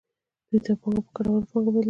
دوی 0.47 0.59
دا 0.65 0.73
پانګه 0.81 1.01
په 1.05 1.09
ګټوره 1.15 1.47
پانګه 1.49 1.69
بدلوي 1.73 1.79